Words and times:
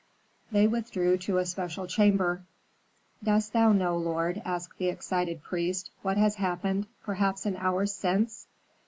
They 0.51 0.65
withdrew 0.65 1.19
to 1.19 1.37
a 1.37 1.45
special 1.45 1.85
chamber. 1.85 2.41
"Dost 3.23 3.53
thou 3.53 3.71
know, 3.71 3.95
lord," 3.99 4.41
asked 4.43 4.79
the 4.79 4.89
excited 4.89 5.43
priest, 5.43 5.91
"what 6.01 6.17
has 6.17 6.33
happened, 6.37 6.87
perhaps 7.03 7.45
an 7.45 7.55
hour 7.55 7.85
since? 7.85 8.47